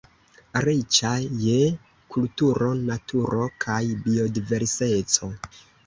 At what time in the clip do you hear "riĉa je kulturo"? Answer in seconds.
0.65-2.73